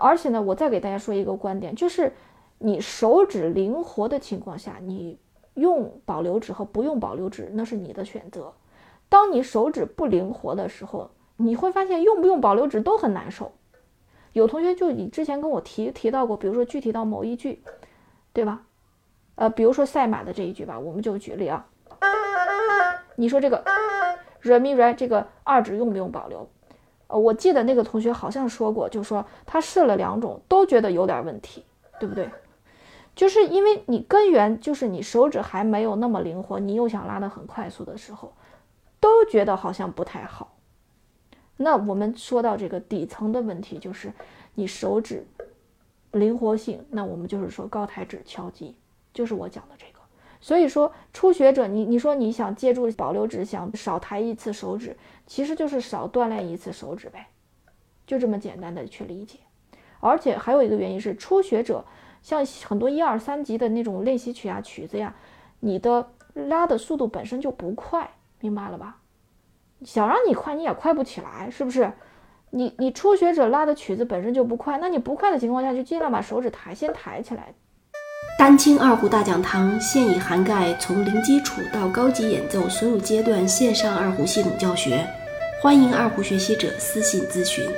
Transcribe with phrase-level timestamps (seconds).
[0.00, 2.12] 而且呢，我再给大家说一个观点，就是
[2.58, 5.18] 你手指灵活的情况下，你
[5.54, 8.54] 用保留指和不用保留指那是你的选择。
[9.08, 13.52] 当你手指不灵活的时候，你会发现用不用保留指都很难受。
[14.32, 17.62] 有同学就你之前跟我提提到过，比如说具体到某一句，
[18.32, 18.62] 对吧？
[19.36, 21.66] 呃，比如说赛马的这一句吧，我们就举例啊。
[23.16, 23.64] 你说这个
[24.42, 26.48] re mi re 这个二指用不用保留？
[27.08, 31.64] 呃，我记得那个同学好像说过，就说他试了两种，都觉得有点问题，
[31.98, 32.30] 对不对？
[33.16, 38.32] 就是因为你根源就是你手指还没有那么灵活，你又想拉得很快速的时候，
[39.00, 40.54] 都觉得好像不太好。
[41.56, 44.12] 那我们说到这个底层的问题，就是
[44.54, 45.26] 你手指
[46.12, 48.76] 灵活性，那我们就是说高抬指敲击，
[49.12, 49.97] 就是我讲的这个。
[50.40, 54.96] 所以说初学者，你你说你想借助保留指，想少抬一次手指，
[55.26, 57.26] 其实就是少锻炼一次手指呗，
[58.06, 59.38] 就这么简单的去理解。
[60.00, 61.84] 而且还有一个原因是，初学者
[62.22, 65.14] 像很多一二三级的那种练习曲啊、曲子呀，
[65.60, 68.10] 你的拉的速度本身就不快，
[68.40, 68.98] 明白了吧？
[69.84, 71.92] 想让你快，你也快不起来，是不是？
[72.50, 77.52] 你你初学者拉的曲子本身就不快，那你不快的情况下，就尽量把手指抬，先抬起来。
[78.38, 85.04] 丹青二胡大讲堂现已涵盖从零基础到高级演奏所有阶段线上二胡系统教学，
[85.60, 87.68] 欢迎二胡学习者私信咨询。